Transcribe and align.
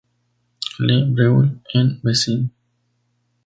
Le 0.79 1.03
Breuil-en-Bessin 1.05 2.47